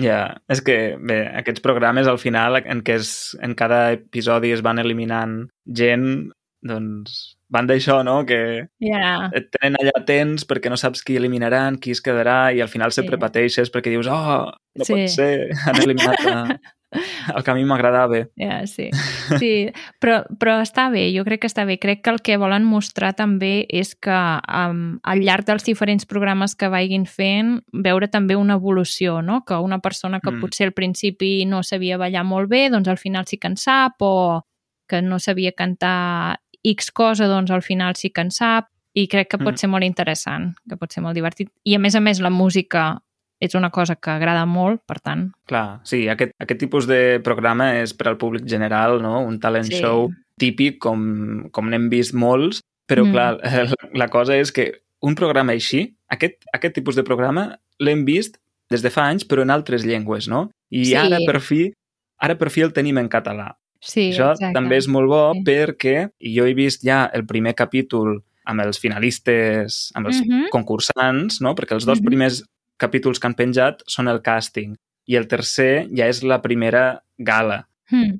[0.01, 4.61] Ja, és que, bé, aquests programes al final, en què es, en cada episodi es
[4.65, 8.25] van eliminant gent, doncs van d'això, no?
[8.29, 12.61] Que Ja, et tenen allà tens perquè no saps qui eliminaran, qui es quedarà, i
[12.61, 13.21] al final sempre Sí.
[13.21, 14.93] pateixes perquè dius, oh, no Sí.
[14.93, 16.43] pot ser, han eliminat a,
[17.35, 18.23] el que a mi m'agradava.
[18.35, 18.89] ja, sí.
[19.37, 19.69] sí.
[20.01, 21.77] Però, però està bé, jo crec que està bé.
[21.77, 24.15] Crec que el que volen mostrar també és que
[24.49, 29.43] um, al llarg dels diferents programes que vagin fent, veure també una evolució, no?
[29.45, 30.41] Que una persona que Mm.
[30.41, 34.01] potser al principi no sabia ballar molt bé, doncs al final sí que en sap,
[34.01, 34.45] o
[34.87, 39.29] que no sabia cantar X cosa, doncs al final sí que en sap, i crec
[39.29, 39.57] que pot Mm.
[39.57, 41.49] ser molt interessant, que pot ser molt divertit.
[41.63, 43.01] I a més a més la música
[43.39, 47.79] és una cosa que agrada molt, per tant, Clar, sí, aquest, aquest tipus de programa
[47.81, 49.21] és per al públic general, no?
[49.21, 49.79] Un talent Sí.
[49.79, 53.11] show típic, com, com n'hem vist molts, però Mm.
[53.11, 58.03] clar, la, la cosa és que un programa així, aquest, aquest tipus de programa, l'hem
[58.05, 58.37] vist
[58.69, 60.51] des de fa anys, però en altres llengües, no?
[60.69, 60.95] I Sí.
[60.95, 61.73] ara, per fi,
[62.19, 63.55] ara per fi el tenim en català.
[63.81, 64.53] sí, Això exacte.
[64.53, 65.43] també és molt bo Sí.
[65.45, 70.49] perquè jo he vist ja el primer capítol amb els finalistes, amb els Mhm.
[70.51, 71.55] concursants, no?
[71.55, 72.05] perquè els dos Mhm.
[72.05, 72.43] primers
[72.79, 74.73] capítols que han penjat són el càsting
[75.09, 78.19] i el tercer ja és la primera gala, Mm.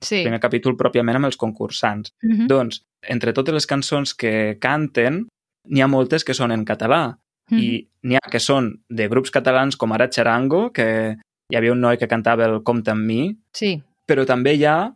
[0.00, 0.16] Sí.
[0.20, 2.10] el primer capítol pròpiament amb els concursants.
[2.22, 2.46] Mhm.
[2.46, 5.26] Doncs, entre totes les cançons que canten,
[5.68, 7.18] n'hi ha moltes que són en català
[7.50, 7.58] Mhm.
[7.58, 11.16] i n'hi ha que són de grups catalans com ara Charango, que
[11.50, 13.82] hi havia un noi que cantava el Compte amb mi, Sí.
[14.06, 14.94] però també hi ha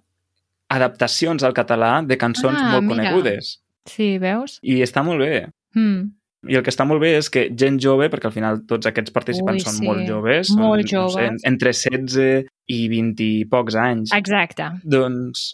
[0.71, 3.11] adaptacions al català de cançons Ah, molt mira.
[3.11, 3.63] conegudes.
[3.87, 4.59] Sí, veus?
[4.63, 5.49] I està molt bé.
[5.75, 6.13] Mm.
[6.47, 9.11] I el que està molt bé és que gent jove, perquè al final tots aquests
[9.11, 9.87] participants Ui, són sí.
[9.89, 11.43] molt joves, Molt són, no sé, joves.
[11.51, 14.13] entre 16 i 20 i pocs anys.
[14.15, 14.69] Exacte.
[14.85, 15.49] Doncs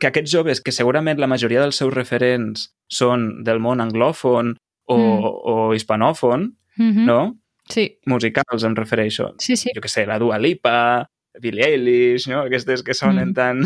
[0.00, 4.56] que aquests joves, que segurament la majoria dels seus referents són del món anglòfon
[4.90, 5.24] o, Mm.
[5.24, 7.06] o hispanòfon, Mhm.
[7.06, 7.38] no?
[7.70, 9.34] Sí, Musicals em refereixo.
[9.38, 9.70] sí, sí.
[9.74, 11.06] Jo que sé, la Dua Lipa,
[11.40, 12.40] Billie Eilish, no?
[12.42, 13.34] Aquestes que sonen Mm.
[13.34, 13.64] tan...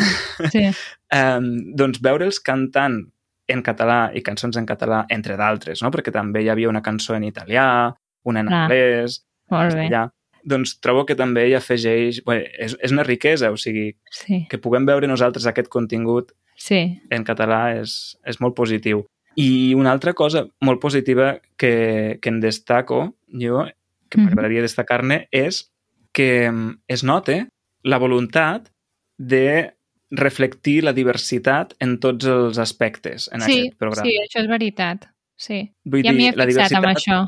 [0.52, 0.68] sí.
[1.12, 3.08] um, doncs veure'ls cantant
[3.48, 5.90] en català i cançons en català, entre d'altres, no?
[5.90, 8.62] Perquè també hi havia una cançó en italià, una en Clar.
[8.66, 9.88] anglès, Molt bé.
[9.88, 10.08] castellà.
[10.44, 12.22] Doncs trobo que també hi afegeix...
[12.24, 17.00] Bé, és, és una riquesa, o sigui, Sí, que puguem veure nosaltres aquest contingut sí.
[17.10, 19.04] en català és, és molt positiu.
[19.36, 23.66] I una altra cosa molt positiva que, que en destaco, jo,
[24.08, 24.24] que Mhm.
[24.26, 25.70] m'agradaria destacar-ne, és
[26.12, 27.48] que mm, es note
[27.84, 28.70] la voluntat
[29.18, 29.74] de
[30.10, 34.06] reflectir la diversitat en tots els aspectes en Sí, aquest programa.
[34.08, 35.08] sí, això és veritat.
[35.36, 35.70] Sí.
[35.84, 37.18] Vull ja m'hi he fixat amb això.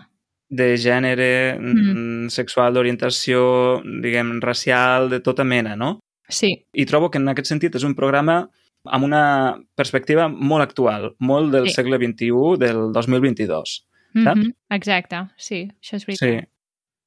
[0.49, 2.29] de gènere, mm.
[2.29, 6.01] sexual, d'orientació, diguem, racial, de tota mena, no?
[6.29, 8.49] Sí, I trobo que en aquest sentit és un programa
[8.87, 11.75] amb una perspectiva molt actual, molt del Sí.
[11.75, 13.87] segle XXI, del 2022.
[14.15, 14.41] Saps?
[14.41, 16.45] Mhm, exacte, sí, això és veritat.
[16.45, 16.49] Sí.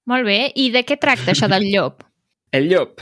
[0.05, 2.03] Molt bé, i de què tracta això del llop?
[2.51, 3.01] El llop.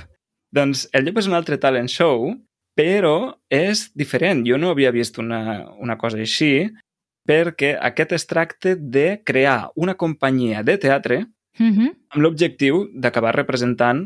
[0.52, 2.34] Doncs el llop és un altre talent show,
[2.82, 4.44] però és diferent.
[4.48, 6.70] Jo no havia vist una, una cosa així,
[7.28, 11.26] perquè aquest es tracta de crear una companyia de teatre
[11.60, 14.06] Mhm, amb l'objectiu d'acabar representant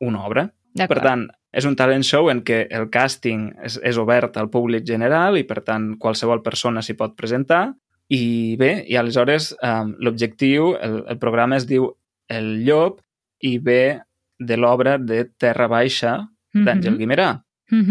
[0.00, 0.44] una obra.
[0.86, 4.84] Per tant, és un talent show en què el càsting és, és obert al públic
[4.86, 7.74] general i, per tant, qualsevol persona s'hi pot presentar.
[8.08, 11.90] I bé, i aleshores eh, l'objectiu, el, el programa es diu
[12.28, 13.00] El llop
[13.42, 14.00] i ve
[14.38, 17.42] de l'obra de Terra Baixa d'Àngel Mhm, Guimerà.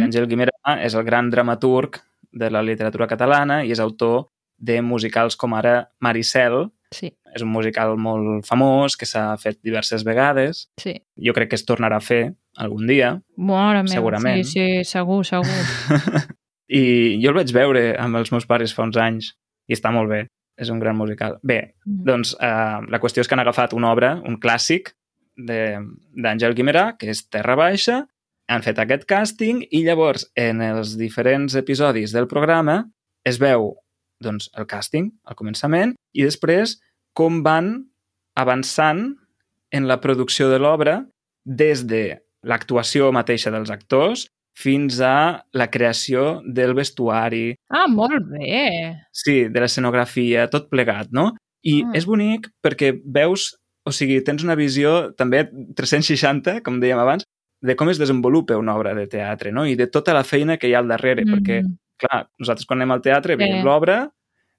[0.04, 2.00] Àngel Guimerà és el gran dramaturg
[2.32, 7.50] de la literatura catalana i és autor de musicals com ara Maricel, Sí, és un
[7.50, 10.68] musical molt famós que s'ha fet diverses vegades.
[10.80, 11.02] sí.
[11.18, 13.20] Jo crec que es tornarà a fer algun dia.
[13.38, 14.44] Mare meva, Segurament.
[14.46, 15.48] sí, sí, segur, segur.
[16.70, 19.34] I jo el vaig veure amb els meus pares fa uns anys
[19.68, 20.28] i està molt bé.
[20.56, 21.40] És un gran musical.
[21.42, 22.04] Bé, Mm.
[22.06, 24.92] doncs eh, la qüestió és que han agafat una obra, un clàssic
[25.36, 25.80] de-
[26.16, 28.08] d'Àngel Guimerà, que és Terra Baixa,
[28.54, 32.84] han fet aquest càsting i llavors en els diferents episodis del programa
[33.26, 33.72] es veu
[34.24, 36.78] doncs, el càsting al començament i després
[37.18, 37.74] com van
[38.40, 39.16] avançant
[39.74, 41.00] en la producció de l'obra
[41.46, 48.94] des de l'actuació mateixa dels actors fins a la creació del vestuari, Ah, molt bé.
[49.12, 51.32] sí, de l'escenografia, tot plegat, no?
[51.66, 51.96] I Mm.
[51.96, 57.24] és bonic perquè veus, o sigui, tens una visió també 360, com dèiem abans,
[57.64, 59.64] de com es desenvolupa una obra de teatre, no?
[59.66, 61.78] I de tota la feina que hi ha al darrere, perquè, Mhm.
[61.98, 63.64] clar, nosaltres quan anem al teatre veiem Sí.
[63.64, 64.12] l'obra,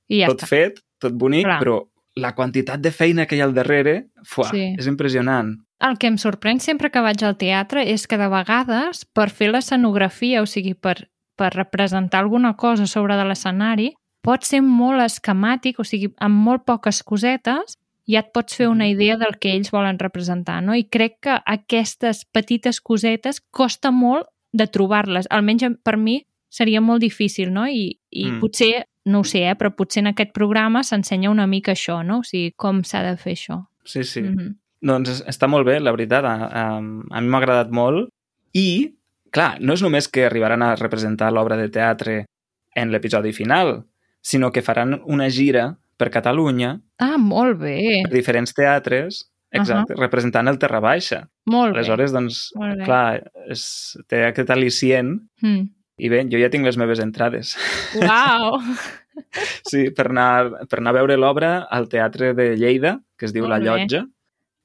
[0.08, 0.46] ja tot està.
[0.48, 1.60] fet, tot bonic, Clar.
[1.60, 1.82] però
[2.16, 4.74] la quantitat de feina que hi ha al darrere, fuà, Sí.
[4.78, 5.58] és impressionant.
[5.80, 9.50] El que em sorprèn sempre que vaig al teatre és que de vegades, per fer
[9.50, 15.74] l'escenografia, o sigui, per, per representar alguna cosa sobre de l'escenari, pot ser molt esquemàtic,
[15.78, 19.70] o sigui, amb molt poques cosetes, ja et pots fer una idea del que ells
[19.72, 20.74] volen representar, no?
[20.74, 25.26] I crec que aquestes petites cosetes costa molt de trobar-les.
[25.30, 27.66] Almenys per mi seria molt difícil, no?
[27.66, 28.40] I, i Mm.
[28.40, 32.18] potser, no ho sé, eh, però potser en aquest programa s'ensenya una mica això, no?
[32.20, 33.66] O sigui, com s'ha de fer això.
[33.84, 34.20] Sí, sí.
[34.22, 34.54] Mm -hmm.
[34.82, 36.24] Doncs es- està molt bé, la veritat.
[36.24, 38.08] A, a, a mi m'ha agradat molt.
[38.52, 38.94] I,
[39.30, 42.26] clar, no és només que arribaran a representar l'obra de teatre
[42.76, 43.84] en l'episodi final,
[44.20, 48.02] sinó que faran una gira per Catalunya, Ah, molt bé.
[48.04, 50.00] per diferents teatres, exacte, uh -huh.
[50.02, 51.28] representant el Terra Baixa.
[51.46, 51.78] Molt bé.
[51.78, 52.84] Aleshores, doncs, Molt bé.
[52.84, 55.68] clar, és, té aquest al·licient Mm.
[55.98, 57.56] i bé, jo ja tinc les meves entrades.
[57.96, 58.60] Uau!
[59.70, 63.44] Sí, per anar, per anar a veure l'obra al Teatre de Lleida, que es diu
[63.46, 63.64] Molt La bé.
[63.64, 64.06] Llotja,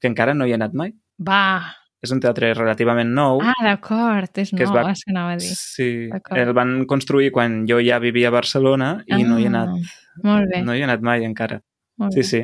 [0.00, 0.92] que encara no hi he anat mai.
[1.18, 1.76] Va!
[2.02, 3.40] És un teatre relativament nou.
[3.44, 5.50] Ah, d'acord, és Que nou, va- és que anava a dir.
[5.54, 9.68] Sí, el van construir quan jo ja vivia a Barcelona i no hi he anat,
[9.68, 11.60] Ah, Molt bé, no hi he anat mai encara.
[11.98, 12.24] molt Sí, bé.
[12.24, 12.40] sí.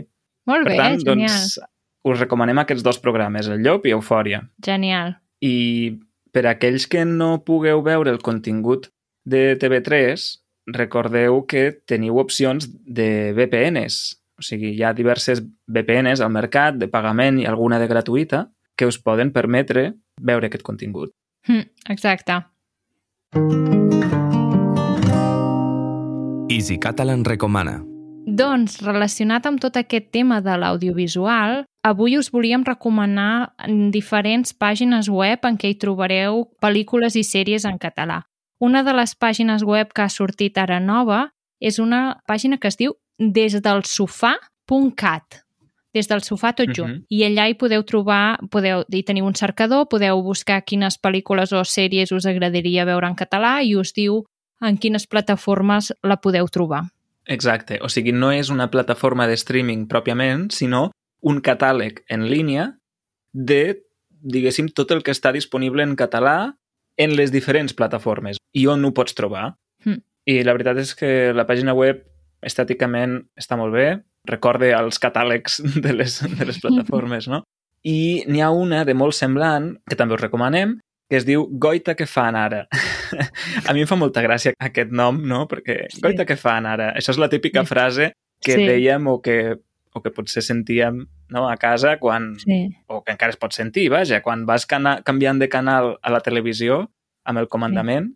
[0.47, 1.29] Molt Per bé, tant, genial.
[1.29, 1.59] doncs,
[2.05, 4.49] us recomanem aquests dos programes, El Llop i Eufòria.
[4.63, 5.17] Genial.
[5.41, 5.99] I
[6.33, 8.91] per aquells que no pugueu veure el contingut
[9.25, 14.23] de TV3, recordeu que teniu opcions de VPNs.
[14.39, 18.87] O sigui, hi ha diverses VPNs al mercat de pagament i alguna de gratuïta que
[18.87, 21.11] us poden permetre veure aquest contingut.
[21.49, 22.45] Hm, exacte.
[26.51, 27.83] Easy Catalan recomana.
[28.27, 33.55] Doncs, relacionat amb tot aquest tema de l'audiovisual, avui us volíem recomanar
[33.95, 38.23] diferents pàgines web en què hi trobareu pel·lícules i sèries en català.
[38.59, 42.77] Una de les pàgines web que ha sortit ara nova és una pàgina que es
[42.81, 45.46] diu desdelsofà.cat
[45.97, 46.93] des del sofà tot junt.
[46.93, 47.05] Mhm.
[47.09, 51.65] I allà hi podeu trobar, podeu, hi teniu un cercador, podeu buscar quines pel·lícules o
[51.65, 54.25] sèries us agradaria veure en català i us diu
[54.61, 56.85] en quines plataformes la podeu trobar.
[57.27, 57.81] Exacte.
[57.83, 62.79] O sigui, no és una plataforma de streaming pròpiament, sinó un catàleg en línia
[63.33, 66.57] de, diguéssim, tot el que està disponible en català
[66.97, 69.57] en les diferents plataformes i on ho pots trobar.
[69.85, 70.01] Mm.
[70.27, 72.05] I la veritat és que la pàgina web
[72.47, 73.89] estèticament està molt bé,
[74.27, 77.43] recorde els catàlegs de les, de les plataformes, no?
[77.87, 81.95] I n'hi ha una de molt semblant, que també us recomanem, que es diu Goita
[81.95, 82.65] que fan ara.
[83.69, 85.45] a mi em fa molta gràcia aquest nom, no?
[85.47, 86.01] Perquè Sí.
[86.03, 86.89] Goita que fan ara.
[86.99, 87.71] Això és la típica Sí.
[87.71, 88.09] frase
[88.43, 88.67] que Sí.
[88.67, 89.57] dèiem o que,
[89.95, 93.89] o que potser sentíem no, a casa quan, Sí, o que encara es pot sentir,
[93.91, 96.91] vaja, quan vas cana canviant de canal a la televisió
[97.25, 98.13] amb el comandament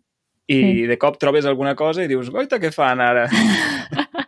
[0.47, 0.85] i Sí.
[0.87, 3.27] de cop trobes alguna cosa i dius, goita, què fan ara?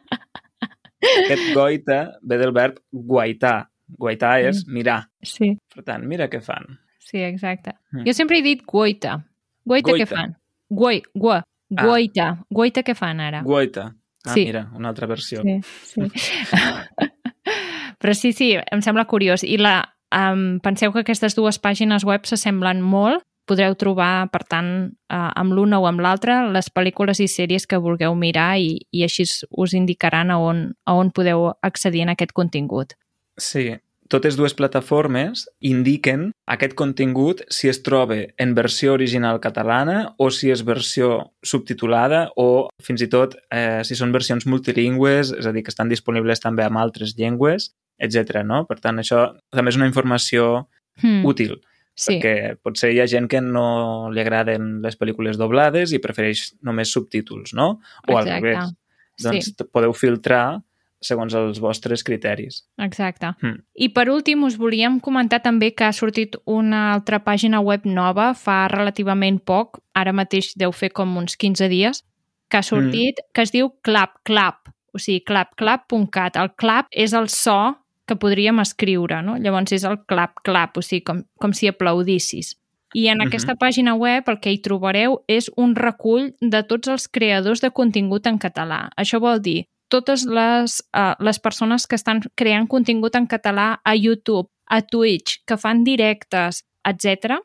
[1.26, 3.70] Aquest goita ve del verb guaitar.
[4.00, 5.10] Guaitar és mirar.
[5.22, 6.66] sí, Per tant, mira què fan.
[7.00, 7.74] sí, exacte.
[7.92, 8.06] Mm.
[8.08, 9.18] Jo sempre he dit guaita.
[9.66, 10.16] Guaita, què Goita.
[10.16, 10.36] fan?
[10.70, 11.44] Guai, gua,
[11.76, 11.84] Ah.
[11.86, 12.46] guaita.
[12.50, 13.42] Guaita què fan ara?
[13.44, 13.94] Guaita.
[14.26, 14.46] Ah, Sí.
[14.46, 15.42] mira, una altra versió.
[15.42, 16.02] Sí, sí.
[18.00, 19.44] Però sí, sí, em sembla curiós.
[19.44, 23.24] I la, um, penseu que aquestes dues pàgines web s'assemblen molt.
[23.50, 24.68] Podreu trobar, per tant,
[25.12, 29.04] uh, amb l'una o amb l'altra, les pel·lícules i sèries que vulgueu mirar i, i
[29.04, 32.96] així us indicaran a on, a on podeu accedir en aquest contingut.
[33.40, 33.74] Sí,
[34.14, 40.52] totes dues plataformes indiquen aquest contingut si es troba en versió original catalana o si
[40.54, 45.66] és versió subtitulada o fins i tot eh, si són versions multilingües, és a dir,
[45.66, 48.44] que estan disponibles també en altres llengües, etc.
[48.48, 48.64] No?
[48.70, 50.70] Per tant, això també és una informació
[51.02, 51.58] Hmm, útil,
[51.96, 56.54] sí, perquè potser hi ha gent que no li agraden les pel·lícules doblades i prefereix
[56.62, 57.80] només subtítols, no?
[58.08, 58.42] O al exacte.
[58.42, 58.74] revés.
[59.22, 59.66] Doncs Sí.
[59.72, 60.62] podeu filtrar
[61.04, 62.64] segons els vostres criteris.
[62.80, 63.34] Exacte.
[63.42, 63.60] Hmm.
[63.76, 68.34] I per últim us volíem comentar també que ha sortit una altra pàgina web nova
[68.34, 72.04] fa relativament poc, ara mateix deu fer com uns 15 dies,
[72.50, 76.38] que ha sortit, que es diu ClapClap, o sigui, clapclap.cat.
[76.38, 77.76] El clap és el so
[78.14, 79.38] que podríem escriure, no?
[79.42, 82.56] Llavors és el clap-clap, o sigui, com, com si aplaudissis.
[82.94, 83.28] I en Mhm.
[83.28, 87.72] aquesta pàgina web el que hi trobareu és un recull de tots els creadors de
[87.72, 88.90] contingut en català.
[88.96, 93.96] Això vol dir totes les, uh, les persones que estan creant contingut en català a
[93.96, 97.40] YouTube, a Twitch, que fan directes, etc.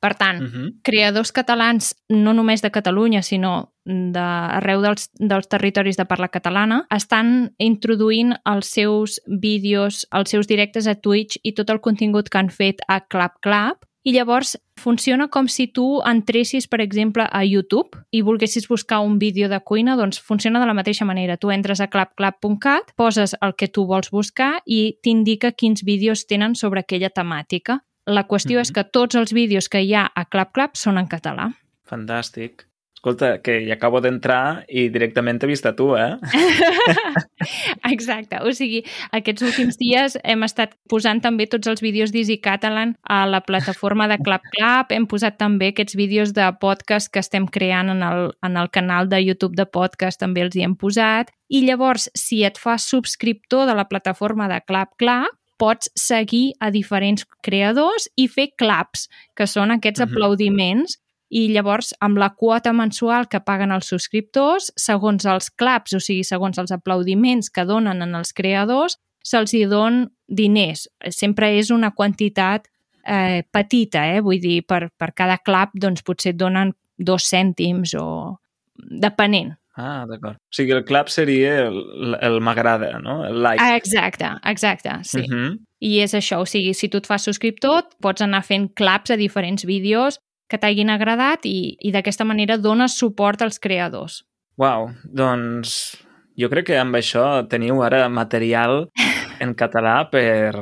[0.00, 0.72] Per tant, Uh -huh.
[0.82, 7.54] creadors catalans, no només de Catalunya, sinó d'arreu dels, dels territoris de parla catalana, estan
[7.58, 12.50] introduint els seus vídeos, els seus directes a Twitch i tot el contingut que han
[12.50, 18.22] fet a ClapClap, i llavors funciona com si tu entressis, per exemple, a YouTube i
[18.22, 21.36] volguessis buscar un vídeo de cuina, doncs funciona de la mateixa manera.
[21.36, 26.54] Tu entres a clapclap.cat, poses el que tu vols buscar i t'indica quins vídeos tenen
[26.54, 27.82] sobre aquella temàtica.
[28.10, 28.62] La qüestió Mhm.
[28.66, 31.52] és que tots els vídeos que hi ha a ClapClap són en català.
[31.88, 32.66] Fantàstic.
[33.00, 36.18] Escolta, que hi acabo d'entrar i directament t'he vist a tu, eh?
[37.90, 38.82] Exacte, o sigui,
[39.16, 44.06] aquests últims dies hem estat posant també tots els vídeos d'Easy Catalan a la plataforma
[44.10, 48.60] de ClapClap, hem posat també aquests vídeos de podcast que estem creant en el, en
[48.60, 52.60] el canal de YouTube de podcast, també els hi hem posat, i llavors, si et
[52.60, 59.08] fas subscriptor de la plataforma de ClapClap, pots seguir a diferents creadors i fer claps,
[59.36, 60.08] que són aquests Mhm.
[60.08, 60.96] aplaudiments
[61.30, 66.24] i llavors amb la quota mensual que paguen els subscriptors, segons els claps, o sigui,
[66.24, 70.88] segons els aplaudiments que donen en els creadors, se'ls hi don diners.
[71.10, 72.66] Sempre és una quantitat
[73.06, 74.20] eh, petita, eh?
[74.20, 78.38] vull dir, per, per cada clap doncs potser et donen dos cèntims o
[78.76, 79.54] depenent.
[79.80, 80.36] Ah, d'acord.
[80.36, 83.20] O sigui, el clap seria el, el m'agrada, no?
[83.26, 83.62] El like.
[83.64, 85.24] Ah, exacte, exacte, sí.
[85.24, 85.52] Uh -huh.
[85.80, 89.16] I és això, o sigui, si tu et fas subscriptor, pots anar fent claps a
[89.16, 94.24] diferents vídeos que t'hagin agradat i, i d'aquesta manera dones suport als creadors.
[94.58, 95.96] Uau, doncs
[96.36, 98.88] jo crec que amb això teniu ara material
[99.44, 100.52] en català per,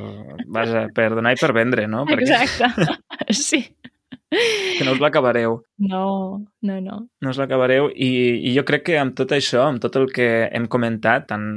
[0.46, 2.04] vaja, per donar i per vendre, no?
[2.18, 2.70] Exacte,
[3.48, 3.64] sí.
[4.30, 5.62] Que no us l'acabareu.
[5.78, 7.00] No, no, no.
[7.20, 8.10] No us l'acabareu i,
[8.48, 11.48] i jo crec que amb tot això, amb tot el que hem comentat, tant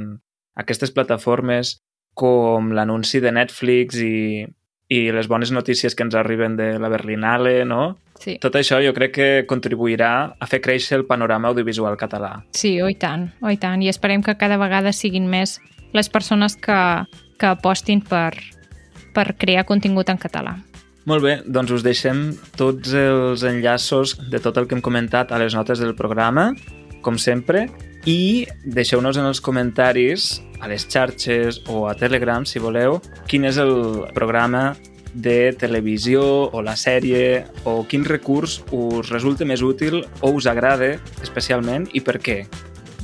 [0.58, 1.78] aquestes plataformes
[2.14, 4.44] com l'anunci de Netflix i,
[4.92, 7.98] i les bones notícies que ens arriben de la Berlinale, no?
[8.22, 8.36] Sí.
[8.42, 12.36] Tot això jo crec que contribuirà a fer créixer el panorama audiovisual català.
[12.54, 13.82] Sí, oi tant, oi tant.
[13.82, 15.58] I esperem que cada vegada siguin més
[15.96, 16.78] les persones que,
[17.40, 18.36] que apostin per,
[19.16, 20.58] per crear contingut en català.
[21.08, 25.40] Molt bé, doncs us deixem tots els enllaços de tot el que hem comentat a
[25.42, 26.52] les notes del programa,
[27.02, 27.66] com sempre,
[28.06, 33.58] i deixeu-nos en els comentaris a les xarxes o a Telegram, si voleu, quin és
[33.58, 34.72] el programa
[35.12, 40.94] de televisió o la sèrie o quin recurs us resulta més útil o us agrada
[41.22, 42.38] especialment i per què.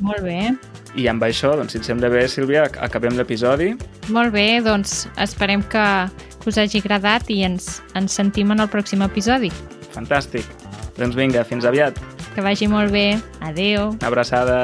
[0.01, 0.55] Molt bé.
[0.97, 3.75] I amb això, doncs, si et sembla bé, Sílvia, acabem l'episodi.
[4.15, 5.85] Molt bé, doncs esperem que
[6.49, 9.53] us hagi agradat i ens, ens sentim en el pròxim episodi.
[9.95, 10.47] Fantàstic.
[10.99, 11.99] Doncs vinga, fins aviat.
[12.35, 13.19] Que vagi molt bé.
[13.45, 13.93] Adeu.
[13.95, 14.59] Una abraçada.